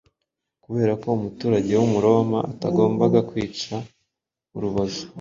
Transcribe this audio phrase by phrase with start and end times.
[0.63, 3.77] Kubera ko umuturage w’Umuroma atagombaga kwicwa
[4.55, 5.01] urubozo,